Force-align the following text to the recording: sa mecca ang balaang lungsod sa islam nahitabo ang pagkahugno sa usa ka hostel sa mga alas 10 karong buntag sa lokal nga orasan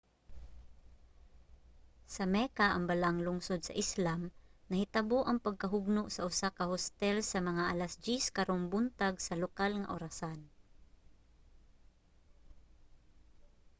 sa 2.15 2.23
mecca 2.35 2.67
ang 2.71 2.83
balaang 2.89 3.19
lungsod 3.27 3.59
sa 3.63 3.77
islam 3.83 4.21
nahitabo 4.69 5.17
ang 5.25 5.37
pagkahugno 5.45 6.03
sa 6.11 6.25
usa 6.29 6.47
ka 6.57 6.63
hostel 6.71 7.15
sa 7.31 7.39
mga 7.49 7.63
alas 7.73 7.93
10 8.05 8.33
karong 8.37 8.63
buntag 8.73 9.13
sa 9.21 9.35
lokal 9.43 9.71
nga 9.79 9.91
orasan 9.97 10.39